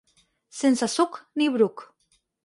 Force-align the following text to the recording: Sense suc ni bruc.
Sense 0.59 0.87
suc 0.93 1.19
ni 1.41 1.49
bruc. 1.57 1.85